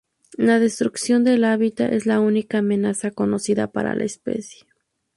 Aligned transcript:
La 0.39 0.57
destrucción 0.59 1.23
del 1.23 1.43
hábitat 1.43 1.93
es 1.93 2.07
la 2.07 2.19
única 2.21 2.57
amenaza 2.57 3.11
conocida 3.11 3.71
para 3.71 3.93
la 3.93 4.03
especie. 4.05 4.65